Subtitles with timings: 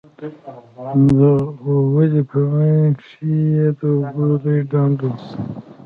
[1.19, 1.19] د
[1.61, 5.09] غولي په منځ کښې يې د اوبو لوى ډنډ و.